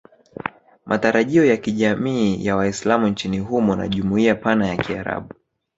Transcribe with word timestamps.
Matarajio 0.85 1.45
ya 1.45 1.57
kijamii 1.57 2.45
ya 2.45 2.55
Waislamu 2.55 3.07
nchini 3.07 3.39
humo 3.39 3.75
na 3.75 3.87
jumuiya 3.87 4.35
pana 4.35 4.67
ya 4.67 4.75
Kiarabu 4.77 5.33